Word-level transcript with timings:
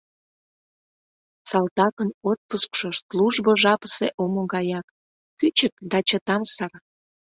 Салтакын 1.49 2.09
отпускшо 2.29 2.89
службо 2.99 3.51
жапысе 3.63 4.07
омо 4.23 4.43
гаяк, 4.53 4.87
кӱчык 5.39 5.73
да 5.91 5.97
чытамсыр. 6.07 6.71